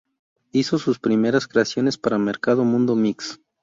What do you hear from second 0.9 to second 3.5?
primeras creaciones para Mercado Mundo Mix.